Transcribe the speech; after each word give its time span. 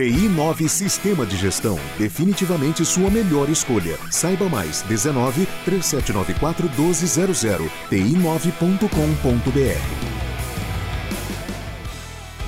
TI 0.00 0.30
9 0.30 0.66
Sistema 0.66 1.26
de 1.26 1.36
Gestão. 1.36 1.78
Definitivamente 1.98 2.86
sua 2.86 3.10
melhor 3.10 3.50
escolha. 3.50 3.98
Saiba 4.10 4.48
mais. 4.48 4.80
19 4.80 5.46
3794 5.66 6.70
1200. 6.70 7.42
ti9.com.br. 7.90 8.80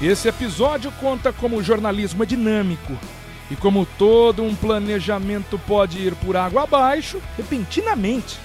Esse 0.02 0.28
episódio 0.28 0.90
conta 0.92 1.30
como 1.30 1.58
o 1.58 1.62
jornalismo 1.62 2.22
é 2.22 2.26
dinâmico 2.26 2.98
e 3.50 3.56
como 3.56 3.84
todo 3.98 4.42
um 4.42 4.54
planejamento 4.54 5.58
pode 5.58 5.98
ir 5.98 6.14
por 6.14 6.38
água 6.38 6.62
abaixo 6.62 7.20
repentinamente. 7.36 8.40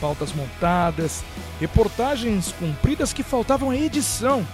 Pautas 0.00 0.32
montadas, 0.32 1.22
reportagens 1.60 2.50
cumpridas 2.58 3.12
que 3.12 3.22
faltavam 3.22 3.70
a 3.70 3.76
edição, 3.76 4.44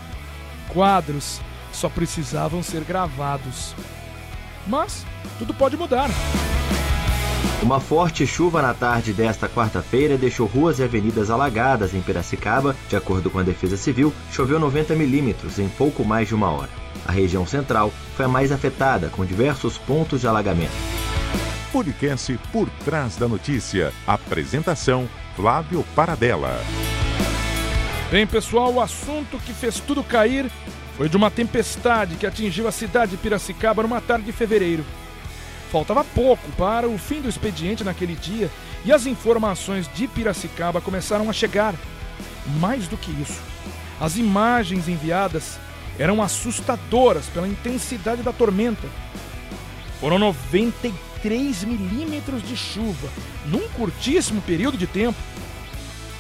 quadros 0.68 1.40
só 1.74 1.88
precisavam 1.88 2.62
ser 2.62 2.82
gravados. 2.82 3.74
Mas 4.66 5.04
tudo 5.38 5.52
pode 5.52 5.76
mudar. 5.76 6.08
Uma 7.62 7.80
forte 7.80 8.26
chuva 8.26 8.60
na 8.60 8.74
tarde 8.74 9.12
desta 9.12 9.48
quarta-feira 9.48 10.18
deixou 10.18 10.46
ruas 10.46 10.78
e 10.78 10.82
avenidas 10.82 11.30
alagadas 11.30 11.94
em 11.94 12.00
Piracicaba. 12.00 12.76
De 12.88 12.96
acordo 12.96 13.30
com 13.30 13.38
a 13.38 13.42
Defesa 13.42 13.76
Civil, 13.76 14.12
choveu 14.30 14.58
90 14.58 14.94
milímetros 14.94 15.58
em 15.58 15.68
pouco 15.68 16.04
mais 16.04 16.28
de 16.28 16.34
uma 16.34 16.50
hora. 16.50 16.70
A 17.06 17.12
região 17.12 17.46
central 17.46 17.92
foi 18.16 18.24
a 18.26 18.28
mais 18.28 18.52
afetada, 18.52 19.08
com 19.08 19.24
diversos 19.24 19.76
pontos 19.76 20.20
de 20.20 20.26
alagamento. 20.26 20.72
Podcast 21.72 22.38
Por 22.52 22.68
Trás 22.84 23.16
da 23.16 23.26
Notícia. 23.26 23.92
Apresentação: 24.06 25.08
Flávio 25.34 25.84
Paradela. 25.94 26.60
Bem, 28.10 28.26
pessoal, 28.26 28.72
o 28.72 28.80
assunto 28.80 29.38
que 29.38 29.52
fez 29.52 29.80
tudo 29.80 30.04
cair 30.04 30.50
foi 30.96 31.08
de 31.08 31.16
uma 31.16 31.30
tempestade 31.30 32.16
que 32.16 32.26
atingiu 32.26 32.68
a 32.68 32.72
cidade 32.72 33.12
de 33.12 33.16
Piracicaba 33.16 33.82
numa 33.82 34.00
tarde 34.00 34.26
de 34.26 34.32
fevereiro. 34.32 34.84
Faltava 35.70 36.04
pouco 36.04 36.48
para 36.52 36.88
o 36.88 36.96
fim 36.96 37.20
do 37.20 37.28
expediente 37.28 37.82
naquele 37.82 38.14
dia 38.14 38.48
e 38.84 38.92
as 38.92 39.06
informações 39.06 39.88
de 39.92 40.06
Piracicaba 40.06 40.80
começaram 40.80 41.28
a 41.28 41.32
chegar. 41.32 41.74
Mais 42.60 42.86
do 42.86 42.96
que 42.96 43.10
isso, 43.10 43.40
as 44.00 44.16
imagens 44.16 44.86
enviadas 44.86 45.58
eram 45.98 46.22
assustadoras 46.22 47.26
pela 47.26 47.48
intensidade 47.48 48.22
da 48.22 48.32
tormenta. 48.32 48.86
Foram 49.98 50.18
93 50.18 51.64
milímetros 51.64 52.42
de 52.42 52.56
chuva 52.56 53.08
num 53.46 53.68
curtíssimo 53.70 54.40
período 54.42 54.76
de 54.76 54.86
tempo. 54.86 55.18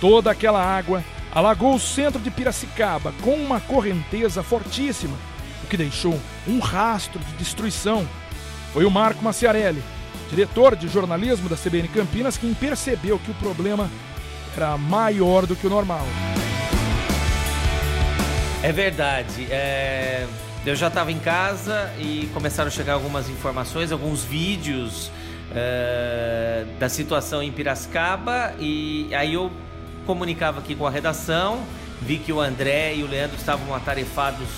Toda 0.00 0.30
aquela 0.30 0.64
água 0.64 1.04
alagou 1.34 1.74
o 1.74 1.80
centro 1.80 2.20
de 2.20 2.30
Piracicaba 2.30 3.12
com 3.22 3.34
uma 3.34 3.60
correnteza 3.60 4.42
fortíssima, 4.42 5.16
o 5.64 5.66
que 5.66 5.76
deixou 5.76 6.18
um 6.46 6.60
rastro 6.60 7.18
de 7.18 7.32
destruição. 7.34 8.06
Foi 8.72 8.84
o 8.84 8.90
Marco 8.90 9.22
Maciarelli, 9.22 9.82
diretor 10.30 10.76
de 10.76 10.86
jornalismo 10.88 11.48
da 11.48 11.56
CBN 11.56 11.88
Campinas, 11.88 12.36
quem 12.36 12.54
percebeu 12.54 13.18
que 13.18 13.30
o 13.30 13.34
problema 13.34 13.90
era 14.56 14.78
maior 14.78 15.46
do 15.46 15.56
que 15.56 15.66
o 15.66 15.70
normal. 15.70 16.06
É 18.62 18.72
verdade. 18.72 19.46
É... 19.50 20.26
Eu 20.64 20.74
já 20.74 20.88
estava 20.88 21.12
em 21.12 21.18
casa 21.18 21.92
e 21.98 22.30
começaram 22.32 22.68
a 22.68 22.70
chegar 22.70 22.94
algumas 22.94 23.28
informações, 23.28 23.92
alguns 23.92 24.24
vídeos 24.24 25.10
é... 25.54 26.64
da 26.78 26.88
situação 26.88 27.42
em 27.42 27.52
Piracicaba 27.52 28.54
e 28.58 29.14
aí 29.14 29.34
eu 29.34 29.50
comunicava 30.06 30.60
aqui 30.60 30.74
com 30.74 30.86
a 30.86 30.90
redação, 30.90 31.64
vi 32.00 32.18
que 32.18 32.32
o 32.32 32.40
André 32.40 32.94
e 32.94 33.02
o 33.02 33.06
Leandro 33.06 33.36
estavam 33.36 33.74
atarefados 33.74 34.48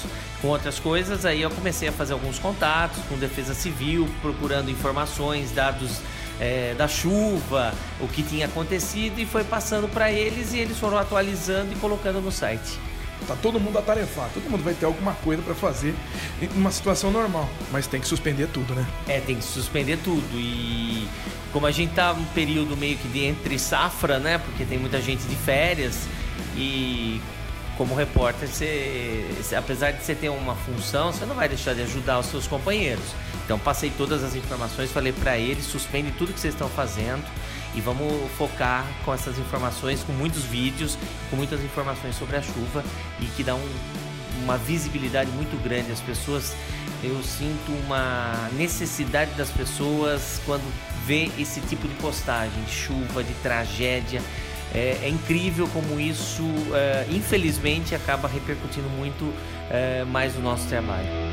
com 0.41 0.49
outras 0.49 0.79
coisas, 0.79 1.25
aí 1.25 1.43
eu 1.43 1.51
comecei 1.51 1.89
a 1.89 1.93
fazer 1.93 2.13
alguns 2.13 2.39
contatos 2.39 3.03
com 3.09 3.17
Defesa 3.17 3.55
Civil, 3.55 4.09
procurando 4.21 4.71
informações, 4.71 5.51
dados 5.51 6.01
é, 6.39 6.75
da 6.75 6.87
chuva, 6.87 7.73
o 8.01 8.09
que 8.09 8.23
tinha 8.23 8.47
acontecido 8.47 9.19
e 9.19 9.27
foi 9.27 9.45
passando 9.45 9.89
para 9.89 10.11
eles 10.13 10.53
e 10.53 10.59
eles 10.59 10.79
foram 10.79 10.99
atualizando 10.99 11.73
e 11.73 11.77
colocando 11.77 12.21
no 12.21 12.31
site. 12.31 12.79
Tá 13.27 13.35
todo 13.41 13.59
mundo 13.59 13.79
atarefado, 13.79 14.31
todo 14.35 14.49
mundo 14.49 14.63
vai 14.63 14.75
ter 14.75 14.87
alguma 14.87 15.13
coisa 15.15 15.43
para 15.43 15.55
fazer 15.55 15.95
em 16.41 16.49
uma 16.55 16.71
situação 16.71 17.11
normal, 17.11 17.49
mas 17.73 17.87
tem 17.87 18.01
que 18.01 18.07
suspender 18.07 18.47
tudo, 18.49 18.75
né? 18.75 18.87
É, 19.09 19.21
tem 19.21 19.37
que 19.37 19.45
suspender 19.45 19.99
tudo 19.99 20.25
e 20.35 21.09
como 21.53 21.67
a 21.67 21.73
gente 21.73 21.93
tá 21.95 22.13
num 22.13 22.25
período 22.27 22.77
meio 22.77 22.97
que 22.99 23.09
de 23.09 23.25
entre 23.25 23.59
safra, 23.59 24.19
né? 24.19 24.39
Porque 24.39 24.65
tem 24.65 24.79
muita 24.79 25.01
gente 25.01 25.25
de 25.25 25.35
férias 25.35 26.07
e 26.57 27.21
como 27.77 27.95
repórter, 27.95 28.49
você, 28.49 29.27
apesar 29.57 29.91
de 29.91 30.03
você 30.03 30.15
ter 30.15 30.29
uma 30.29 30.55
função, 30.55 31.13
você 31.13 31.27
não 31.27 31.35
vai 31.35 31.49
deixar 31.49 31.75
de 31.75 31.83
ajudar 31.83 32.19
os 32.19 32.27
seus 32.27 32.47
companheiros. 32.47 33.05
Então 33.45 33.59
passei 33.59 33.93
todas 33.97 34.25
as 34.25 34.35
informações, 34.35 34.91
falei 34.91 35.13
para 35.13 35.37
eles, 35.37 35.65
suspende 35.65 36.11
tudo 36.13 36.33
que 36.33 36.41
vocês 36.41 36.55
estão 36.55 36.69
fazendo 36.69 37.25
e 37.77 37.81
vamos 37.81 38.31
focar 38.39 38.85
com 39.05 39.13
essas 39.13 39.39
informações, 39.39 40.03
com 40.03 40.13
muitos 40.13 40.43
vídeos, 40.45 40.99
com 41.31 41.37
muitas 41.37 41.63
informações 41.63 42.17
sobre 42.17 42.37
a 42.37 42.43
chuva 42.43 42.83
e 43.21 43.27
que 43.27 43.45
dá 43.45 43.55
um, 43.55 43.69
uma 44.43 44.57
visibilidade 44.57 45.31
muito 45.33 45.63
grande 45.63 45.93
às 45.93 46.01
pessoas. 46.01 46.57
Eu 47.05 47.23
sinto 47.23 47.71
uma 47.85 48.49
necessidade 48.55 49.33
das 49.35 49.51
pessoas 49.51 50.41
quando 50.47 50.65
vê 51.05 51.31
esse 51.39 51.61
tipo 51.61 51.87
de 51.87 51.95
postagem, 51.97 52.63
de 52.65 52.73
chuva, 52.73 53.23
de 53.23 53.35
tragédia. 53.35 54.23
É, 54.75 54.99
é 55.03 55.09
incrível 55.09 55.69
como 55.69 56.01
isso, 56.01 56.43
é, 56.75 57.07
infelizmente, 57.11 57.95
acaba 57.95 58.27
repercutindo 58.27 58.89
muito 58.89 59.33
é, 59.71 60.05
mais 60.05 60.35
o 60.35 60.41
nosso 60.41 60.67
trabalho. 60.67 61.26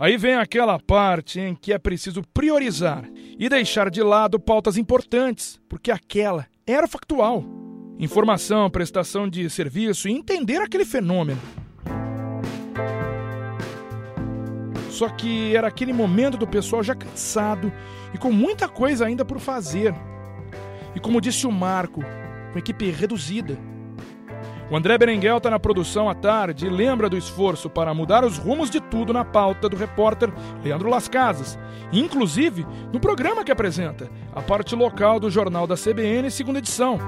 Aí 0.00 0.16
vem 0.16 0.34
aquela 0.34 0.78
parte 0.78 1.38
em 1.38 1.54
que 1.54 1.74
é 1.74 1.78
preciso 1.78 2.22
priorizar 2.32 3.04
e 3.38 3.50
deixar 3.50 3.90
de 3.90 4.02
lado 4.02 4.40
pautas 4.40 4.78
importantes, 4.78 5.60
porque 5.68 5.90
aquela 5.90 6.46
era 6.66 6.88
factual. 6.88 7.44
Informação, 7.98 8.70
prestação 8.70 9.28
de 9.28 9.50
serviço 9.50 10.08
e 10.08 10.12
entender 10.12 10.56
aquele 10.56 10.86
fenômeno. 10.86 11.38
Só 14.88 15.10
que 15.10 15.54
era 15.54 15.68
aquele 15.68 15.92
momento 15.92 16.38
do 16.38 16.48
pessoal 16.48 16.82
já 16.82 16.94
cansado 16.94 17.70
e 18.14 18.16
com 18.16 18.32
muita 18.32 18.70
coisa 18.70 19.04
ainda 19.04 19.22
por 19.22 19.38
fazer. 19.38 19.94
E 20.94 20.98
como 20.98 21.20
disse 21.20 21.46
o 21.46 21.52
Marco, 21.52 22.00
com 22.54 22.58
equipe 22.58 22.90
reduzida. 22.90 23.58
O 24.70 24.76
André 24.76 24.96
Berenguel 24.96 25.38
está 25.38 25.50
na 25.50 25.58
produção 25.58 26.08
à 26.08 26.14
tarde 26.14 26.66
e 26.66 26.70
lembra 26.70 27.08
do 27.08 27.16
esforço 27.18 27.68
para 27.68 27.92
mudar 27.92 28.24
os 28.24 28.38
rumos 28.38 28.70
de 28.70 28.78
tudo 28.78 29.12
na 29.12 29.24
pauta 29.24 29.68
do 29.68 29.76
repórter 29.76 30.32
Leandro 30.62 30.88
Las 30.88 31.08
Casas, 31.08 31.58
inclusive 31.92 32.64
no 32.92 33.00
programa 33.00 33.42
que 33.42 33.50
apresenta, 33.50 34.08
a 34.32 34.40
parte 34.40 34.76
local 34.76 35.18
do 35.18 35.28
Jornal 35.28 35.66
da 35.66 35.74
CBN, 35.74 36.30
segunda 36.30 36.60
edição. 36.60 37.00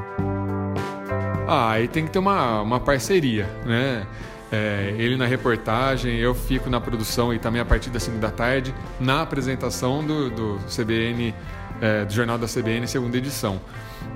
Ah, 1.47 1.71
aí 1.71 1.87
tem 1.87 2.05
que 2.05 2.11
ter 2.11 2.19
uma, 2.19 2.63
uma 2.63 2.81
parceria, 2.81 3.49
né? 3.65 4.09
É, 4.51 4.95
ele 4.99 5.17
na 5.17 5.25
reportagem, 5.25 6.17
eu 6.17 6.35
fico 6.35 6.69
na 6.69 6.81
produção 6.81 7.33
e 7.33 7.39
também 7.39 7.63
a 7.63 7.65
partir 7.65 7.91
das 7.91 8.03
5 8.03 8.19
da 8.19 8.31
tarde 8.31 8.75
na 9.01 9.23
apresentação 9.23 10.05
do, 10.05 10.29
do 10.31 10.59
CBN, 10.67 11.33
é, 11.83 12.05
do 12.05 12.15
Jornal 12.15 12.39
da 12.39 12.47
CBN, 12.47 12.87
segunda 12.87 13.19
edição. 13.19 13.61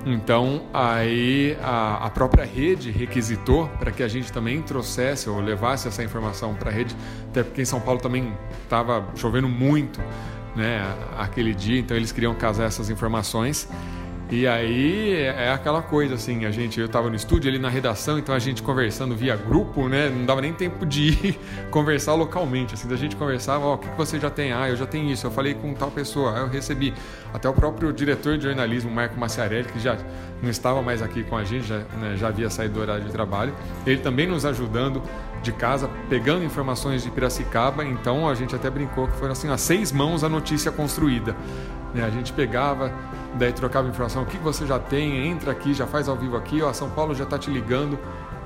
Então, 0.06 0.62
aí 0.72 1.58
a, 1.60 2.06
a 2.06 2.10
própria 2.10 2.44
rede 2.44 2.92
requisitou 2.92 3.66
para 3.80 3.90
que 3.90 4.04
a 4.04 4.08
gente 4.08 4.32
também 4.32 4.62
trouxesse 4.62 5.28
ou 5.28 5.40
levasse 5.40 5.88
essa 5.88 6.04
informação 6.04 6.54
para 6.54 6.70
a 6.70 6.72
rede, 6.72 6.96
até 7.28 7.42
porque 7.42 7.62
em 7.62 7.64
São 7.64 7.80
Paulo 7.80 8.00
também 8.00 8.32
estava 8.62 9.04
chovendo 9.16 9.48
muito 9.48 10.00
né, 10.54 10.80
aquele 11.18 11.52
dia, 11.52 11.80
então 11.80 11.96
eles 11.96 12.12
queriam 12.12 12.34
casar 12.36 12.66
essas 12.66 12.88
informações. 12.88 13.68
E 14.28 14.44
aí 14.44 15.12
é 15.14 15.52
aquela 15.52 15.80
coisa 15.80 16.14
assim, 16.14 16.46
a 16.46 16.50
gente, 16.50 16.80
eu 16.80 16.86
estava 16.86 17.08
no 17.08 17.14
estúdio 17.14 17.48
ali 17.48 17.60
na 17.60 17.68
redação, 17.68 18.18
então 18.18 18.34
a 18.34 18.40
gente 18.40 18.60
conversando 18.60 19.14
via 19.14 19.36
grupo, 19.36 19.88
né? 19.88 20.08
Não 20.08 20.26
dava 20.26 20.40
nem 20.40 20.52
tempo 20.52 20.84
de 20.84 21.10
ir 21.28 21.38
conversar 21.70 22.14
localmente, 22.14 22.74
assim, 22.74 22.88
da 22.88 22.96
gente 22.96 23.14
conversava, 23.14 23.64
ó, 23.64 23.70
oh, 23.70 23.74
o 23.74 23.78
que, 23.78 23.88
que 23.88 23.96
você 23.96 24.18
já 24.18 24.28
tem? 24.28 24.52
Ah, 24.52 24.68
eu 24.68 24.74
já 24.74 24.84
tenho 24.84 25.08
isso, 25.12 25.28
eu 25.28 25.30
falei 25.30 25.54
com 25.54 25.72
tal 25.74 25.92
pessoa, 25.92 26.34
ah, 26.36 26.40
eu 26.40 26.48
recebi. 26.48 26.92
Até 27.32 27.48
o 27.48 27.52
próprio 27.52 27.92
diretor 27.92 28.36
de 28.36 28.44
jornalismo, 28.44 28.90
Marco 28.90 29.18
Maciarelli, 29.18 29.68
que 29.68 29.78
já 29.78 29.96
não 30.42 30.50
estava 30.50 30.82
mais 30.82 31.02
aqui 31.02 31.22
com 31.22 31.36
a 31.36 31.44
gente, 31.44 31.68
já, 31.68 31.78
né, 31.78 32.16
já 32.16 32.26
havia 32.26 32.50
saído 32.50 32.74
do 32.74 32.80
horário 32.80 33.04
de 33.04 33.12
trabalho, 33.12 33.54
ele 33.86 34.00
também 34.00 34.26
nos 34.26 34.44
ajudando 34.44 35.02
de 35.40 35.52
casa, 35.52 35.88
pegando 36.08 36.44
informações 36.44 37.04
de 37.04 37.10
Piracicaba, 37.12 37.84
então 37.84 38.28
a 38.28 38.34
gente 38.34 38.56
até 38.56 38.68
brincou 38.68 39.06
que 39.06 39.16
foram 39.16 39.30
assim, 39.30 39.48
a 39.48 39.56
seis 39.56 39.92
mãos 39.92 40.24
a 40.24 40.28
notícia 40.28 40.72
construída. 40.72 41.36
Né? 41.94 42.04
A 42.04 42.10
gente 42.10 42.32
pegava, 42.32 42.92
daí 43.36 43.52
trocava 43.52 43.88
informação, 43.88 44.22
o 44.22 44.26
que 44.26 44.38
você 44.38 44.66
já 44.66 44.78
tem, 44.78 45.26
entra 45.26 45.52
aqui, 45.52 45.74
já 45.74 45.86
faz 45.86 46.08
ao 46.08 46.16
vivo 46.16 46.36
aqui, 46.36 46.62
ó, 46.62 46.72
São 46.72 46.90
Paulo 46.90 47.14
já 47.14 47.24
está 47.24 47.38
te 47.38 47.50
ligando. 47.50 47.98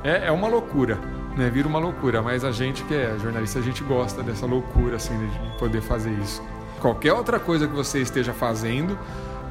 É, 0.03 0.29
é 0.29 0.33
uma 0.33 0.49
loucura. 0.49 0.99
né, 1.37 1.49
vira 1.51 1.69
uma 1.69 1.79
loucura. 1.79 2.23
Mas 2.23 2.45
a 2.45 2.51
gente 2.51 2.83
que 2.85 2.95
é 2.95 3.17
jornalista, 3.19 3.59
a 3.59 3.63
gente 3.63 3.83
gosta 3.85 4.23
dessa 4.23 4.47
loucura, 4.47 4.97
assim, 4.97 5.17
de 5.19 5.59
poder 5.59 5.81
fazer 5.81 6.11
isso. 6.13 6.43
Qualquer 6.81 7.13
outra 7.13 7.39
coisa 7.39 7.67
que 7.69 7.75
você 7.75 8.01
esteja 8.01 8.33
fazendo, 8.33 8.99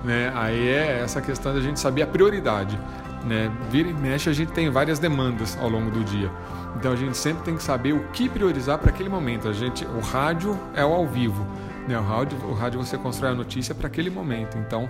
né, 0.03 0.31
aí 0.35 0.67
é 0.67 1.01
essa 1.03 1.21
questão 1.21 1.53
da 1.53 1.61
gente 1.61 1.79
saber 1.79 2.01
a 2.01 2.07
prioridade. 2.07 2.77
Né? 3.23 3.51
Vira 3.69 3.89
e 3.89 3.93
mexe, 3.93 4.29
a 4.29 4.33
gente 4.33 4.51
tem 4.51 4.69
várias 4.69 4.97
demandas 4.97 5.57
ao 5.61 5.69
longo 5.69 5.91
do 5.91 6.03
dia. 6.03 6.31
Então 6.75 6.91
a 6.91 6.95
gente 6.95 7.17
sempre 7.17 7.43
tem 7.43 7.55
que 7.55 7.63
saber 7.63 7.93
o 7.93 7.99
que 8.09 8.29
priorizar 8.29 8.77
para 8.77 8.89
aquele 8.89 9.09
momento. 9.09 9.47
A 9.47 9.53
gente, 9.53 9.85
o 9.85 9.99
rádio 9.99 10.57
é 10.73 10.85
o 10.85 10.93
ao 10.93 11.05
vivo, 11.05 11.45
né? 11.87 11.99
O 11.99 12.03
rádio, 12.03 12.37
o 12.45 12.53
rádio 12.53 12.83
você 12.83 12.97
constrói 12.97 13.31
a 13.31 13.35
notícia 13.35 13.75
para 13.75 13.87
aquele 13.87 14.09
momento. 14.09 14.57
Então, 14.57 14.89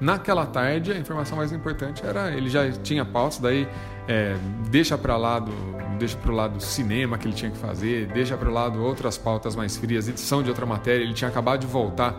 naquela 0.00 0.46
tarde 0.46 0.92
a 0.92 0.98
informação 0.98 1.36
mais 1.36 1.52
importante 1.52 2.04
era 2.04 2.32
ele 2.32 2.48
já 2.50 2.70
tinha 2.72 3.04
pautas, 3.04 3.38
daí 3.38 3.68
é, 4.06 4.36
deixa 4.68 4.98
para 4.98 5.16
lado, 5.16 5.50
deixa 5.98 6.16
para 6.16 6.30
o 6.30 6.34
lado 6.34 6.60
cinema 6.60 7.16
que 7.16 7.26
ele 7.26 7.34
tinha 7.34 7.50
que 7.50 7.56
fazer, 7.56 8.06
deixa 8.08 8.36
para 8.36 8.48
o 8.48 8.52
lado 8.52 8.82
outras 8.82 9.16
pautas 9.16 9.56
mais 9.56 9.76
frias, 9.76 10.08
edição 10.08 10.42
de 10.42 10.48
outra 10.48 10.66
matéria. 10.66 11.02
Ele 11.02 11.14
tinha 11.14 11.28
acabado 11.28 11.60
de 11.60 11.66
voltar 11.66 12.14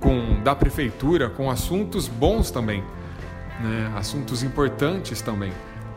com 0.00 0.42
da 0.42 0.54
prefeitura 0.54 1.28
com 1.28 1.50
assuntos 1.50 2.08
bons 2.08 2.50
também, 2.50 2.82
né? 3.60 3.92
Assuntos 3.96 4.42
importantes 4.42 5.20
também. 5.20 5.52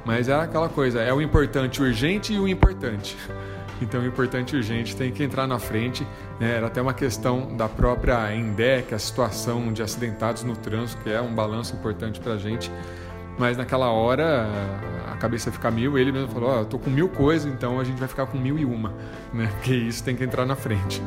Mas 0.05 0.29
é 0.29 0.33
aquela 0.33 0.69
coisa, 0.69 1.01
é 1.01 1.13
o 1.13 1.21
importante 1.21 1.81
urgente 1.81 2.33
e 2.33 2.39
o 2.39 2.47
importante. 2.47 3.15
Então, 3.81 4.01
o 4.01 4.05
importante 4.05 4.55
urgente 4.55 4.95
tem 4.95 5.11
que 5.11 5.23
entrar 5.23 5.47
na 5.47 5.59
frente. 5.59 6.05
Né? 6.39 6.57
Era 6.57 6.67
até 6.67 6.81
uma 6.81 6.93
questão 6.93 7.55
da 7.55 7.69
própria 7.69 8.33
ENDEC, 8.35 8.93
a 8.93 8.99
situação 8.99 9.71
de 9.71 9.81
acidentados 9.81 10.43
no 10.43 10.55
trânsito, 10.55 11.01
que 11.01 11.09
é 11.09 11.21
um 11.21 11.33
balanço 11.33 11.75
importante 11.75 12.19
para 12.19 12.33
a 12.33 12.37
gente. 12.37 12.71
Mas 13.37 13.55
naquela 13.55 13.89
hora 13.89 14.49
a 15.09 15.15
cabeça 15.15 15.49
fica 15.51 15.71
mil. 15.71 15.97
Ele 15.97 16.11
mesmo 16.11 16.27
falou: 16.27 16.51
oh, 16.53 16.59
eu 16.59 16.65
tô 16.65 16.77
com 16.77 16.89
mil 16.89 17.07
coisas, 17.07 17.51
então 17.51 17.79
a 17.79 17.83
gente 17.83 17.97
vai 17.97 18.07
ficar 18.07 18.25
com 18.25 18.37
mil 18.37 18.59
e 18.59 18.65
uma, 18.65 18.93
né? 19.33 19.47
Porque 19.55 19.73
isso 19.73 20.03
tem 20.03 20.15
que 20.15 20.23
entrar 20.23 20.45
na 20.45 20.55
frente. 20.55 21.01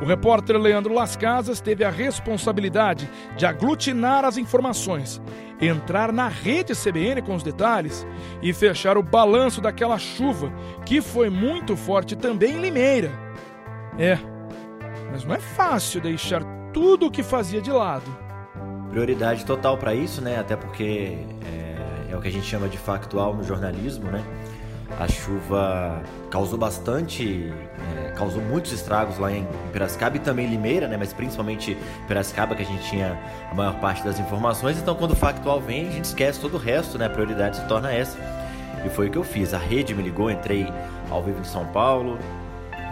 O 0.00 0.06
repórter 0.06 0.56
Leandro 0.56 0.94
Las 0.94 1.14
Casas 1.14 1.60
teve 1.60 1.84
a 1.84 1.90
responsabilidade 1.90 3.10
de 3.36 3.44
aglutinar 3.44 4.24
as 4.24 4.38
informações, 4.38 5.20
entrar 5.60 6.12
na 6.12 6.28
rede 6.28 6.74
CBN 6.74 7.22
com 7.22 7.34
os 7.34 7.42
detalhes 7.42 8.06
e 8.42 8.52
fechar 8.52 8.96
o 8.96 9.02
balanço 9.02 9.60
daquela 9.60 9.98
chuva 9.98 10.52
que 10.84 11.00
foi 11.00 11.28
muito 11.28 11.76
forte 11.76 12.16
também 12.16 12.56
em 12.56 12.60
Limeira. 12.60 13.10
É, 13.98 14.18
mas 15.10 15.24
não 15.24 15.34
é 15.34 15.38
fácil 15.38 16.00
deixar 16.00 16.42
tudo 16.72 17.06
o 17.06 17.10
que 17.10 17.22
fazia 17.22 17.60
de 17.60 17.70
lado. 17.70 18.10
Prioridade 18.90 19.44
total 19.44 19.76
para 19.76 19.94
isso, 19.94 20.20
né? 20.20 20.38
Até 20.38 20.56
porque 20.56 21.18
é, 21.44 22.12
é 22.12 22.16
o 22.16 22.20
que 22.20 22.28
a 22.28 22.32
gente 22.32 22.46
chama 22.46 22.68
de 22.68 22.78
factual 22.78 23.34
no 23.34 23.44
jornalismo, 23.44 24.10
né? 24.10 24.24
A 24.98 25.08
chuva 25.08 26.02
causou 26.30 26.58
bastante, 26.58 27.52
é, 27.96 28.10
causou 28.10 28.42
muitos 28.42 28.72
estragos 28.72 29.18
lá 29.18 29.32
em 29.32 29.46
Piracicaba 29.72 30.16
e 30.16 30.20
também 30.20 30.46
Limeira, 30.46 30.86
né? 30.86 30.96
Mas 30.96 31.12
principalmente 31.12 31.76
Piracicaba, 32.06 32.54
que 32.54 32.62
a 32.62 32.66
gente 32.66 32.82
tinha 32.88 33.18
a 33.50 33.54
maior 33.54 33.74
parte 33.80 34.04
das 34.04 34.18
informações. 34.18 34.78
Então, 34.78 34.94
quando 34.94 35.12
o 35.12 35.16
factual 35.16 35.60
vem, 35.60 35.88
a 35.88 35.90
gente 35.90 36.04
esquece 36.04 36.38
todo 36.40 36.54
o 36.54 36.58
resto, 36.58 36.98
né? 36.98 37.06
A 37.06 37.10
prioridade 37.10 37.56
se 37.56 37.66
torna 37.66 37.92
essa. 37.92 38.18
E 38.84 38.88
foi 38.88 39.08
o 39.08 39.10
que 39.10 39.18
eu 39.18 39.24
fiz. 39.24 39.54
A 39.54 39.58
rede 39.58 39.94
me 39.94 40.02
ligou, 40.02 40.30
entrei 40.30 40.70
ao 41.10 41.22
vivo 41.22 41.40
em 41.40 41.44
São 41.44 41.64
Paulo. 41.66 42.18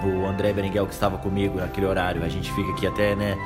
O 0.05 0.27
André 0.27 0.53
Berenguel, 0.53 0.87
que 0.87 0.95
estava 0.95 1.19
comigo 1.19 1.59
naquele 1.59 1.87
horário, 1.87 2.25
a 2.25 2.29
gente 2.29 2.53
fica 2.53 2.71
aqui 2.73 2.87
até, 2.87 3.15
né? 3.15 3.37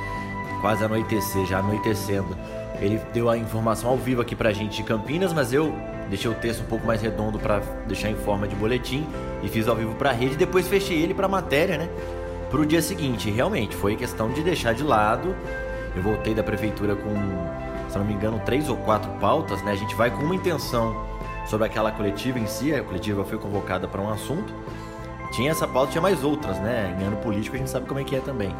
Quase 0.61 0.83
anoitecer, 0.83 1.45
já 1.45 1.59
anoitecendo. 1.59 2.37
Ele 2.79 3.01
deu 3.13 3.29
a 3.29 3.37
informação 3.37 3.89
ao 3.89 3.97
vivo 3.97 4.21
aqui 4.21 4.35
pra 4.35 4.51
gente 4.51 4.77
de 4.77 4.83
Campinas, 4.83 5.33
mas 5.33 5.51
eu 5.51 5.73
deixei 6.09 6.29
o 6.29 6.33
texto 6.33 6.61
um 6.61 6.65
pouco 6.65 6.85
mais 6.85 7.01
redondo 7.01 7.39
para 7.39 7.59
deixar 7.87 8.09
em 8.09 8.15
forma 8.15 8.47
de 8.47 8.55
boletim 8.55 9.07
e 9.41 9.47
fiz 9.47 9.67
ao 9.67 9.75
vivo 9.75 9.95
para 9.95 10.09
a 10.09 10.13
rede. 10.13 10.35
Depois 10.35 10.67
fechei 10.67 11.01
ele 11.01 11.13
para 11.13 11.27
matéria, 11.27 11.77
né? 11.77 11.89
Para 12.49 12.61
o 12.61 12.65
dia 12.65 12.81
seguinte. 12.81 13.29
Realmente 13.29 13.75
foi 13.75 13.95
questão 13.95 14.31
de 14.31 14.41
deixar 14.41 14.73
de 14.73 14.83
lado. 14.83 15.35
Eu 15.95 16.01
voltei 16.01 16.33
da 16.33 16.43
prefeitura 16.43 16.95
com, 16.95 17.13
se 17.89 17.97
não 17.97 18.05
me 18.05 18.13
engano, 18.13 18.41
três 18.45 18.69
ou 18.69 18.77
quatro 18.77 19.09
pautas, 19.19 19.61
né? 19.63 19.71
A 19.71 19.75
gente 19.75 19.95
vai 19.95 20.09
com 20.11 20.23
uma 20.23 20.35
intenção 20.35 20.95
sobre 21.45 21.67
aquela 21.67 21.91
coletiva 21.91 22.39
em 22.39 22.47
si. 22.47 22.73
A 22.73 22.83
coletiva 22.83 23.23
foi 23.23 23.37
convocada 23.37 23.87
para 23.87 24.01
um 24.01 24.09
assunto. 24.09 24.53
Tinha 25.31 25.49
essa 25.49 25.67
pauta, 25.67 25.91
tinha 25.91 26.01
mais 26.01 26.23
outras, 26.23 26.59
né? 26.59 26.95
Em 26.99 27.05
ano 27.05 27.17
político 27.17 27.55
a 27.55 27.59
gente 27.59 27.69
sabe 27.69 27.87
como 27.87 27.99
é 27.99 28.03
que 28.03 28.15
é 28.15 28.19
também. 28.19 28.55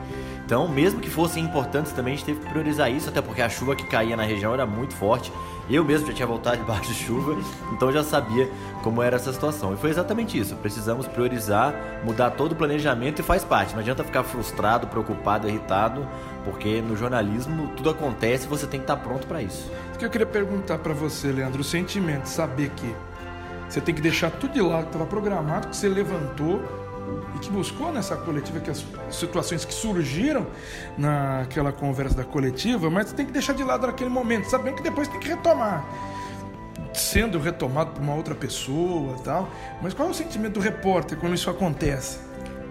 Então, 0.46 0.68
mesmo 0.68 1.00
que 1.00 1.10
fossem 1.10 1.44
importantes 1.44 1.94
também, 1.94 2.14
a 2.14 2.18
gente 2.18 2.26
teve 2.26 2.42
que 2.42 2.50
priorizar 2.50 2.92
isso, 2.92 3.10
até 3.10 3.22
porque 3.22 3.42
a 3.42 3.48
chuva 3.48 3.76
que 3.76 3.86
caía 3.86 4.16
na 4.18 4.24
região 4.24 4.54
era 4.54 4.66
muito 4.66 4.94
forte. 4.94 5.32
Eu 5.70 5.86
mesmo 5.86 6.08
já 6.08 6.14
tinha 6.14 6.28
voltado 6.28 6.58
debaixo 6.58 6.90
de 6.90 6.94
chuva, 7.06 7.38
então 7.72 7.92
já 7.92 8.04
sabia 8.04 8.50
como 8.84 9.02
era 9.02 9.16
essa 9.16 9.32
situação. 9.32 9.74
E 9.74 9.78
foi 9.78 9.90
exatamente 9.90 10.38
isso. 10.38 10.56
Precisamos 10.58 11.08
priorizar, 11.08 11.74
mudar 12.04 12.32
todo 12.32 12.52
o 12.52 12.56
planejamento 12.56 13.20
e 13.20 13.24
faz 13.24 13.44
parte. 13.46 13.74
Não 13.74 13.80
adianta 13.80 14.04
ficar 14.04 14.24
frustrado, 14.24 14.88
preocupado, 14.88 15.48
irritado, 15.48 16.06
porque 16.44 16.82
no 16.82 16.98
jornalismo 16.98 17.70
tudo 17.78 17.90
acontece 17.90 18.46
e 18.46 18.50
você 18.50 18.68
tem 18.68 18.82
que 18.82 18.84
estar 18.84 18.98
pronto 18.98 19.26
para 19.26 19.42
isso. 19.42 19.72
O 19.96 19.98
que 19.98 20.06
eu 20.06 20.10
queria 20.10 20.28
perguntar 20.28 20.78
para 20.80 20.94
você, 20.94 21.32
Leandro, 21.32 21.62
o 21.62 21.64
sentimento, 21.64 22.26
saber 22.26 22.70
que 22.76 22.94
você 23.70 23.80
tem 23.80 23.96
que 23.96 24.02
deixar 24.02 24.30
tudo 24.30 24.54
de 24.54 24.62
lado 24.62 24.84
que 24.84 24.88
estava 24.90 25.06
programado, 25.06 25.70
que 25.70 25.76
você 25.78 25.88
levantou 25.88 26.83
e 27.36 27.40
que 27.40 27.50
buscou 27.50 27.92
nessa 27.92 28.16
coletiva 28.16 28.60
que 28.60 28.70
as 28.70 28.86
situações 29.10 29.66
que 29.66 29.74
surgiram 29.74 30.48
naquela 30.98 31.72
conversa 31.72 32.16
da 32.16 32.24
coletiva, 32.24 32.90
mas 32.90 33.12
tem 33.12 33.26
que 33.26 33.32
deixar 33.32 33.54
de 33.54 33.64
lado 33.64 33.88
naquele 33.88 34.10
momento, 34.10 34.50
sabendo 34.50 34.76
que 34.76 34.84
depois 34.84 35.08
tem 35.08 35.20
que 35.20 35.28
retomar. 35.28 35.86
Sendo 36.94 37.40
retomado 37.40 37.92
por 37.92 38.02
uma 38.02 38.14
outra 38.14 38.36
pessoa 38.36 39.16
tal. 39.24 39.50
Mas 39.82 39.94
qual 39.94 40.08
é 40.08 40.12
o 40.12 40.14
sentimento 40.14 40.54
do 40.54 40.60
repórter 40.60 41.18
quando 41.18 41.34
isso 41.34 41.50
acontece? 41.50 42.20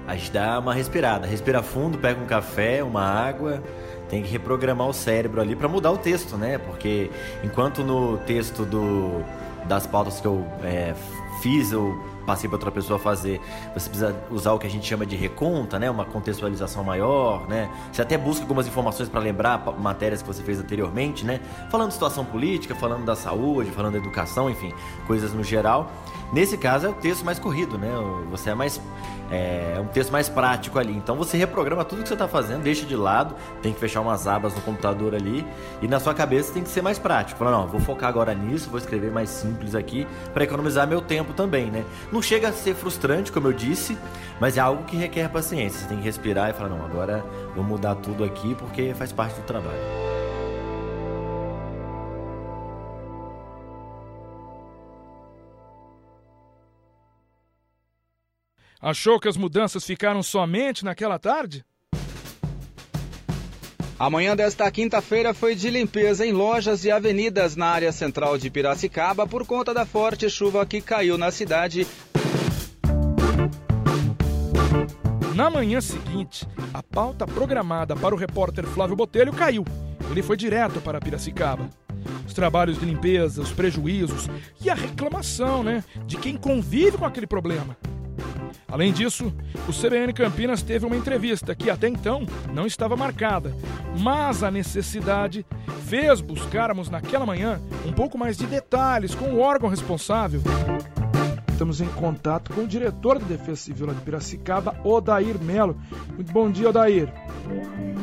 A 0.06 0.16
gente 0.16 0.32
dá 0.32 0.58
uma 0.58 0.74
respirada, 0.74 1.26
respira 1.26 1.62
fundo, 1.62 1.98
pega 1.98 2.20
um 2.20 2.26
café, 2.26 2.82
uma 2.82 3.02
água, 3.02 3.62
tem 4.08 4.22
que 4.22 4.28
reprogramar 4.28 4.88
o 4.88 4.92
cérebro 4.92 5.40
ali 5.40 5.54
para 5.54 5.68
mudar 5.68 5.92
o 5.92 5.98
texto, 5.98 6.36
né? 6.36 6.58
Porque 6.58 7.10
enquanto 7.42 7.82
no 7.84 8.18
texto 8.18 8.64
do, 8.64 9.24
das 9.66 9.86
pautas 9.86 10.20
que 10.20 10.26
eu 10.26 10.46
é, 10.62 10.94
fiz, 11.40 11.72
eu 11.72 11.98
passei 12.26 12.48
para 12.48 12.56
outra 12.56 12.70
pessoa 12.70 12.98
fazer, 12.98 13.40
você 13.74 13.88
precisa 13.88 14.16
usar 14.30 14.52
o 14.52 14.58
que 14.58 14.66
a 14.66 14.70
gente 14.70 14.86
chama 14.86 15.04
de 15.04 15.16
reconta, 15.16 15.78
né? 15.78 15.90
Uma 15.90 16.04
contextualização 16.04 16.84
maior, 16.84 17.46
né? 17.48 17.70
Você 17.92 18.02
até 18.02 18.16
busca 18.16 18.42
algumas 18.42 18.66
informações 18.66 19.08
para 19.08 19.20
lembrar 19.20 19.58
matérias 19.78 20.22
que 20.22 20.28
você 20.28 20.42
fez 20.42 20.58
anteriormente, 20.60 21.24
né? 21.24 21.40
Falando 21.70 21.88
de 21.88 21.94
situação 21.94 22.24
política, 22.24 22.74
falando 22.74 23.04
da 23.04 23.16
saúde, 23.16 23.70
falando 23.70 23.92
da 23.92 23.98
educação, 23.98 24.50
enfim, 24.50 24.72
coisas 25.06 25.32
no 25.32 25.42
geral. 25.42 25.90
Nesse 26.32 26.56
caso 26.56 26.86
é 26.86 26.88
o 26.88 26.94
texto 26.94 27.24
mais 27.24 27.38
corrido, 27.38 27.76
né? 27.76 27.90
Você 28.30 28.50
é 28.50 28.54
mais 28.54 28.80
é 29.32 29.80
um 29.80 29.86
texto 29.86 30.10
mais 30.10 30.28
prático 30.28 30.78
ali. 30.78 30.94
Então 30.94 31.16
você 31.16 31.36
reprograma 31.38 31.84
tudo 31.84 32.02
que 32.02 32.08
você 32.08 32.14
está 32.14 32.28
fazendo, 32.28 32.62
deixa 32.62 32.84
de 32.84 32.94
lado, 32.94 33.34
tem 33.62 33.72
que 33.72 33.80
fechar 33.80 34.02
umas 34.02 34.26
abas 34.26 34.54
no 34.54 34.60
computador 34.60 35.14
ali 35.14 35.44
e 35.80 35.88
na 35.88 35.98
sua 35.98 36.12
cabeça 36.12 36.52
tem 36.52 36.62
que 36.62 36.68
ser 36.68 36.82
mais 36.82 36.98
prático. 36.98 37.38
Fala, 37.38 37.50
não, 37.50 37.66
vou 37.66 37.80
focar 37.80 38.10
agora 38.10 38.34
nisso, 38.34 38.68
vou 38.68 38.78
escrever 38.78 39.10
mais 39.10 39.30
simples 39.30 39.74
aqui 39.74 40.06
para 40.34 40.44
economizar 40.44 40.86
meu 40.86 41.00
tempo 41.00 41.32
também, 41.32 41.70
né? 41.70 41.84
Não 42.12 42.20
chega 42.20 42.48
a 42.48 42.52
ser 42.52 42.74
frustrante, 42.74 43.32
como 43.32 43.48
eu 43.48 43.52
disse, 43.52 43.96
mas 44.38 44.58
é 44.58 44.60
algo 44.60 44.84
que 44.84 44.96
requer 44.96 45.30
paciência. 45.30 45.80
Você 45.80 45.86
tem 45.86 45.96
que 45.96 46.04
respirar 46.04 46.50
e 46.50 46.52
falar, 46.52 46.68
não, 46.68 46.84
agora 46.84 47.24
vou 47.54 47.64
mudar 47.64 47.94
tudo 47.94 48.24
aqui 48.24 48.54
porque 48.54 48.92
faz 48.94 49.12
parte 49.12 49.40
do 49.40 49.46
trabalho. 49.46 50.21
Achou 58.82 59.20
que 59.20 59.28
as 59.28 59.36
mudanças 59.36 59.84
ficaram 59.84 60.24
somente 60.24 60.84
naquela 60.84 61.16
tarde? 61.16 61.64
A 63.96 64.10
manhã 64.10 64.34
desta 64.34 64.68
quinta-feira 64.72 65.32
foi 65.32 65.54
de 65.54 65.70
limpeza 65.70 66.26
em 66.26 66.32
lojas 66.32 66.84
e 66.84 66.90
avenidas 66.90 67.54
na 67.54 67.66
área 67.66 67.92
central 67.92 68.36
de 68.36 68.50
Piracicaba 68.50 69.24
por 69.24 69.46
conta 69.46 69.72
da 69.72 69.86
forte 69.86 70.28
chuva 70.28 70.66
que 70.66 70.80
caiu 70.80 71.16
na 71.16 71.30
cidade. 71.30 71.86
Na 75.36 75.48
manhã 75.48 75.80
seguinte, 75.80 76.44
a 76.74 76.82
pauta 76.82 77.24
programada 77.24 77.94
para 77.94 78.12
o 78.12 78.18
repórter 78.18 78.66
Flávio 78.66 78.96
Botelho 78.96 79.32
caiu. 79.32 79.64
Ele 80.10 80.24
foi 80.24 80.36
direto 80.36 80.80
para 80.80 81.00
Piracicaba. 81.00 81.70
Os 82.26 82.34
trabalhos 82.34 82.80
de 82.80 82.84
limpeza, 82.84 83.42
os 83.42 83.52
prejuízos 83.52 84.28
e 84.60 84.68
a 84.68 84.74
reclamação, 84.74 85.62
né, 85.62 85.84
de 86.04 86.16
quem 86.16 86.36
convive 86.36 86.98
com 86.98 87.04
aquele 87.04 87.28
problema. 87.28 87.76
Além 88.72 88.90
disso, 88.90 89.30
o 89.68 89.72
CBN 89.72 90.14
Campinas 90.14 90.62
teve 90.62 90.86
uma 90.86 90.96
entrevista 90.96 91.54
que 91.54 91.68
até 91.68 91.88
então 91.88 92.24
não 92.54 92.66
estava 92.66 92.96
marcada, 92.96 93.54
mas 94.00 94.42
a 94.42 94.50
necessidade 94.50 95.44
fez 95.86 96.22
buscarmos 96.22 96.88
naquela 96.88 97.26
manhã 97.26 97.60
um 97.86 97.92
pouco 97.92 98.16
mais 98.16 98.38
de 98.38 98.46
detalhes 98.46 99.14
com 99.14 99.26
o 99.26 99.40
órgão 99.40 99.68
responsável. 99.68 100.40
Estamos 101.50 101.82
em 101.82 101.88
contato 101.88 102.54
com 102.54 102.62
o 102.62 102.66
diretor 102.66 103.18
de 103.18 103.26
Defesa 103.26 103.56
Civil 103.56 103.88
lá 103.88 103.92
de 103.92 104.00
Piracicaba, 104.00 104.74
Odair 104.82 105.38
Melo. 105.38 105.78
Muito 106.14 106.32
bom 106.32 106.50
dia, 106.50 106.70
Odair. 106.70 107.12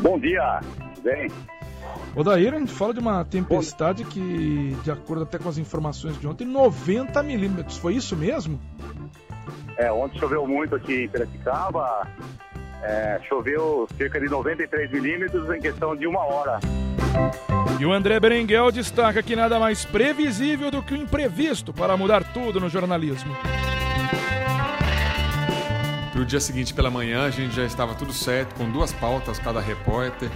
Bom 0.03 0.19
dia, 0.19 0.61
tudo 0.93 1.03
bem? 1.03 1.31
Odair, 2.15 2.53
a 2.53 2.59
gente 2.59 2.71
fala 2.71 2.93
de 2.93 2.99
uma 2.99 3.25
tempestade 3.25 4.03
que, 4.03 4.77
de 4.83 4.91
acordo 4.91 5.23
até 5.23 5.39
com 5.39 5.49
as 5.49 5.57
informações 5.57 6.19
de 6.19 6.27
ontem, 6.27 6.45
90 6.45 7.23
milímetros. 7.23 7.77
Foi 7.77 7.95
isso 7.95 8.15
mesmo? 8.15 8.59
É, 9.79 9.89
ontem 9.89 10.19
choveu 10.19 10.45
muito 10.45 10.75
aqui 10.75 11.05
em 11.05 11.07
Piracicaba. 11.07 12.05
É, 12.83 13.21
choveu 13.29 13.87
cerca 13.97 14.19
de 14.19 14.27
93 14.27 14.91
milímetros 14.91 15.49
em 15.55 15.59
questão 15.61 15.95
de 15.95 16.05
uma 16.05 16.19
hora. 16.19 16.59
E 17.79 17.85
o 17.85 17.93
André 17.93 18.19
Berenguel 18.19 18.73
destaca 18.73 19.23
que 19.23 19.37
nada 19.37 19.57
mais 19.57 19.85
previsível 19.85 20.69
do 20.69 20.83
que 20.83 20.93
o 20.93 20.97
imprevisto 20.97 21.71
para 21.71 21.95
mudar 21.95 22.25
tudo 22.33 22.59
no 22.59 22.67
jornalismo. 22.67 23.33
Para 26.11 26.21
o 26.21 26.25
dia 26.25 26.41
seguinte 26.41 26.73
pela 26.73 26.91
manhã, 26.91 27.23
a 27.25 27.29
gente 27.29 27.55
já 27.55 27.63
estava 27.63 27.95
tudo 27.95 28.11
certo, 28.11 28.55
com 28.55 28.69
duas 28.69 28.91
pautas 28.91 29.39
cada 29.39 29.61
repórter, 29.61 30.29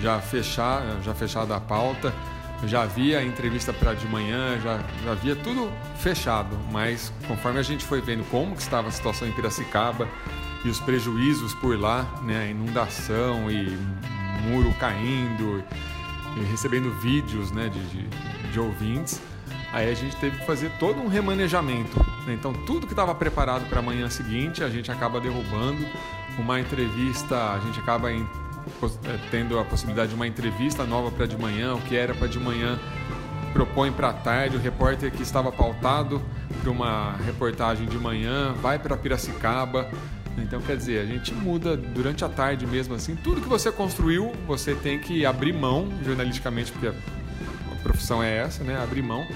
já, 0.00 0.18
fechar, 0.18 0.82
já 1.02 1.12
fechada 1.12 1.54
a 1.54 1.60
pauta, 1.60 2.14
já 2.64 2.82
havia 2.82 3.22
entrevista 3.22 3.72
para 3.72 3.94
de 3.94 4.06
manhã, 4.06 4.58
já, 4.60 4.80
já 5.04 5.12
havia 5.12 5.36
tudo 5.36 5.70
fechado, 5.96 6.58
mas 6.72 7.12
conforme 7.26 7.58
a 7.58 7.62
gente 7.62 7.84
foi 7.84 8.00
vendo 8.00 8.28
como 8.30 8.56
que 8.56 8.62
estava 8.62 8.88
a 8.88 8.90
situação 8.90 9.28
em 9.28 9.32
Piracicaba 9.32 10.08
e 10.64 10.68
os 10.68 10.80
prejuízos 10.80 11.54
por 11.54 11.78
lá, 11.78 12.04
né, 12.22 12.50
inundação 12.50 13.50
e 13.50 13.78
muro 14.48 14.74
caindo, 14.80 15.62
e 16.36 16.40
recebendo 16.50 16.92
vídeos 17.00 17.50
né, 17.52 17.68
de, 17.68 17.80
de, 17.88 18.08
de 18.52 18.60
ouvintes, 18.60 19.20
Aí 19.72 19.90
a 19.90 19.94
gente 19.94 20.16
teve 20.16 20.38
que 20.38 20.46
fazer 20.46 20.70
todo 20.78 21.00
um 21.00 21.08
remanejamento. 21.08 21.98
Né? 22.26 22.32
Então, 22.32 22.52
tudo 22.52 22.86
que 22.86 22.92
estava 22.92 23.14
preparado 23.14 23.68
para 23.68 23.80
a 23.80 23.82
manhã 23.82 24.08
seguinte, 24.08 24.64
a 24.64 24.68
gente 24.68 24.90
acaba 24.90 25.20
derrubando. 25.20 25.84
Uma 26.38 26.60
entrevista, 26.60 27.52
a 27.52 27.58
gente 27.58 27.78
acaba 27.80 28.12
em, 28.12 28.26
tendo 29.30 29.58
a 29.58 29.64
possibilidade 29.64 30.10
de 30.10 30.14
uma 30.14 30.26
entrevista 30.26 30.84
nova 30.84 31.10
para 31.10 31.26
de 31.26 31.36
manhã, 31.36 31.74
o 31.74 31.80
que 31.82 31.96
era 31.96 32.14
para 32.14 32.28
de 32.28 32.38
manhã 32.38 32.78
propõe 33.52 33.90
para 33.90 34.12
tarde. 34.12 34.56
O 34.56 34.60
repórter 34.60 35.10
que 35.10 35.22
estava 35.22 35.50
pautado 35.50 36.22
para 36.60 36.70
uma 36.70 37.16
reportagem 37.24 37.86
de 37.86 37.98
manhã 37.98 38.52
vai 38.54 38.78
para 38.78 38.96
Piracicaba. 38.96 39.90
Então, 40.36 40.60
quer 40.60 40.76
dizer, 40.76 41.00
a 41.00 41.04
gente 41.04 41.34
muda 41.34 41.76
durante 41.76 42.24
a 42.24 42.28
tarde 42.28 42.66
mesmo 42.66 42.94
assim. 42.94 43.16
Tudo 43.16 43.40
que 43.40 43.48
você 43.48 43.72
construiu, 43.72 44.32
você 44.46 44.74
tem 44.74 45.00
que 45.00 45.26
abrir 45.26 45.52
mão 45.52 45.88
jornalisticamente, 46.04 46.70
porque 46.70 46.86
a 46.88 47.82
profissão 47.82 48.22
é 48.22 48.38
essa, 48.38 48.62
né? 48.62 48.80
Abrir 48.80 49.02
mão 49.02 49.26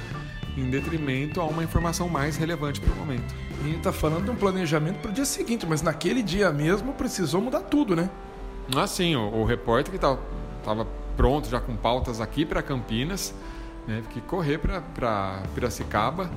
em 0.56 0.70
detrimento 0.70 1.40
a 1.40 1.44
uma 1.44 1.64
informação 1.64 2.08
mais 2.08 2.36
relevante 2.36 2.80
para 2.80 2.92
o 2.92 2.96
momento. 2.96 3.34
E 3.64 3.74
está 3.74 3.92
falando 3.92 4.26
de 4.26 4.30
um 4.30 4.36
planejamento 4.36 4.98
para 4.98 5.10
o 5.10 5.14
dia 5.14 5.24
seguinte, 5.24 5.66
mas 5.66 5.82
naquele 5.82 6.22
dia 6.22 6.52
mesmo 6.52 6.92
precisou 6.92 7.40
mudar 7.40 7.60
tudo, 7.62 7.96
né? 7.96 8.08
Ah, 8.74 8.86
sim, 8.86 9.16
o, 9.16 9.40
o 9.40 9.44
repórter 9.44 9.90
que 9.90 9.96
estava 9.96 10.86
pronto 11.16 11.48
já 11.48 11.60
com 11.60 11.76
pautas 11.76 12.20
aqui 12.20 12.44
para 12.44 12.62
Campinas, 12.62 13.34
né, 13.86 14.02
que 14.10 14.20
correr 14.20 14.58
para 14.58 15.42
Piracicaba 15.54 16.30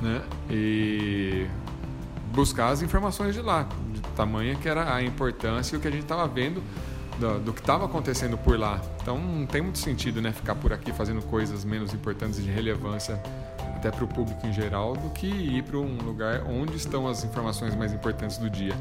né, 0.00 0.22
e 0.50 1.46
buscar 2.32 2.68
as 2.68 2.82
informações 2.82 3.34
de 3.34 3.40
lá, 3.40 3.68
de 3.92 4.00
tamanha 4.14 4.54
que 4.56 4.68
era 4.68 4.94
a 4.94 5.02
importância 5.02 5.74
e 5.74 5.78
o 5.78 5.80
que 5.80 5.88
a 5.88 5.90
gente 5.90 6.02
estava 6.02 6.26
vendo 6.26 6.62
do, 7.18 7.40
do 7.40 7.52
que 7.52 7.60
estava 7.60 7.86
acontecendo 7.86 8.36
por 8.36 8.58
lá. 8.58 8.80
Então 9.00 9.18
não 9.18 9.46
tem 9.46 9.62
muito 9.62 9.78
sentido 9.78 10.20
né, 10.20 10.32
ficar 10.32 10.54
por 10.54 10.72
aqui 10.72 10.92
fazendo 10.92 11.22
coisas 11.22 11.64
menos 11.64 11.94
importantes 11.94 12.42
de 12.42 12.50
relevância 12.50 13.20
até 13.76 13.90
para 13.90 14.04
o 14.04 14.08
público 14.08 14.46
em 14.46 14.52
geral 14.52 14.94
do 14.94 15.10
que 15.10 15.26
ir 15.26 15.62
para 15.62 15.78
um 15.78 15.98
lugar 15.98 16.42
onde 16.46 16.76
estão 16.76 17.06
as 17.06 17.24
informações 17.24 17.74
mais 17.74 17.92
importantes 17.92 18.38
do 18.38 18.50
dia. 18.50 18.74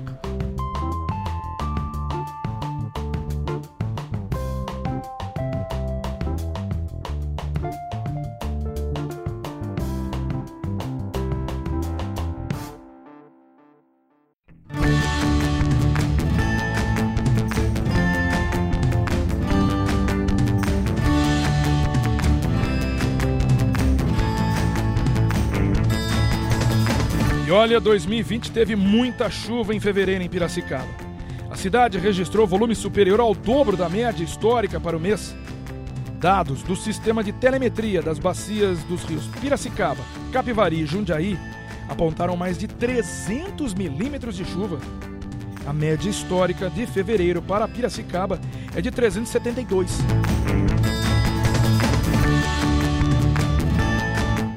Olha, 27.55 27.79
2020 27.79 28.51
teve 28.51 28.75
muita 28.75 29.29
chuva 29.29 29.73
em 29.73 29.79
fevereiro 29.79 30.21
em 30.21 30.29
Piracicaba. 30.29 30.89
A 31.49 31.55
cidade 31.55 31.97
registrou 31.97 32.45
volume 32.45 32.75
superior 32.75 33.19
ao 33.19 33.33
dobro 33.33 33.77
da 33.77 33.87
média 33.87 34.23
histórica 34.23 34.79
para 34.79 34.97
o 34.97 34.99
mês. 34.99 35.33
Dados 36.19 36.61
do 36.63 36.75
sistema 36.75 37.23
de 37.23 37.31
telemetria 37.31 38.01
das 38.01 38.19
bacias 38.19 38.83
dos 38.83 39.03
rios 39.03 39.27
Piracicaba, 39.39 40.03
Capivari 40.33 40.81
e 40.81 40.85
Jundiaí 40.85 41.39
apontaram 41.87 42.35
mais 42.35 42.57
de 42.57 42.67
300 42.67 43.73
milímetros 43.73 44.35
de 44.35 44.43
chuva. 44.43 44.79
A 45.65 45.71
média 45.71 46.09
histórica 46.09 46.69
de 46.69 46.85
fevereiro 46.85 47.41
para 47.41 47.67
Piracicaba 47.67 48.39
é 48.75 48.81
de 48.81 48.91
372. 48.91 49.91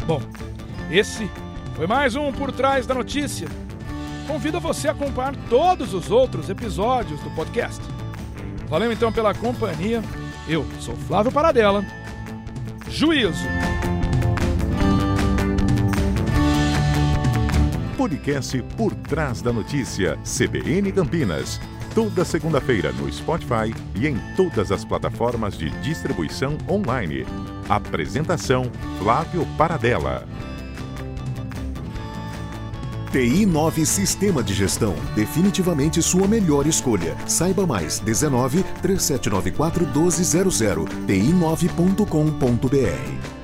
Bom, 0.07 0.21
esse 0.91 1.31
foi 1.79 1.87
mais 1.87 2.17
um 2.17 2.33
Por 2.33 2.51
Trás 2.51 2.89
da 2.89 2.93
Notícia. 2.93 3.47
Convido 4.27 4.59
você 4.59 4.89
a 4.89 4.91
acompanhar 4.91 5.37
todos 5.49 5.95
os 5.95 6.11
outros 6.11 6.51
episódios 6.51 7.21
do 7.21 7.31
podcast. 7.31 7.81
Valeu 8.69 8.91
então 8.91 9.13
pela 9.13 9.33
companhia. 9.33 10.03
Eu 10.49 10.67
sou 10.81 10.97
Flávio 10.97 11.31
Paradela. 11.31 11.85
Juízo. 12.91 13.45
Podcast 17.97 18.61
Por 18.77 18.93
Trás 18.97 19.41
da 19.41 19.53
Notícia, 19.53 20.19
CBN 20.25 20.91
Campinas. 20.91 21.61
Toda 21.95 22.25
segunda-feira 22.25 22.91
no 22.91 23.11
Spotify 23.13 23.73
e 23.95 24.09
em 24.09 24.19
todas 24.35 24.73
as 24.73 24.85
plataformas 24.85 25.57
de 25.57 25.71
distribuição 25.79 26.59
online. 26.69 27.25
Apresentação: 27.69 28.65
Flávio 28.99 29.47
Paradela. 29.57 30.27
TI 33.11 33.47
9 33.47 33.87
Sistema 33.87 34.43
de 34.43 34.53
Gestão. 34.55 34.95
Definitivamente 35.15 36.03
sua 36.03 36.29
melhor 36.29 36.67
escolha. 36.67 37.17
Saiba 37.27 37.67
mais 37.67 37.99
19 38.01 38.63
3794 38.83 39.87
1200 39.87 40.61
ti9.com.br. 41.07 43.38